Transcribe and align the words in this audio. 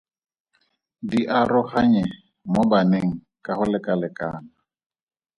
Di 1.09 1.19
aroganye 1.39 2.03
mo 2.51 2.63
baneng 2.71 3.09
ka 3.43 3.51
go 3.57 3.65
lekalekana. 3.71 4.49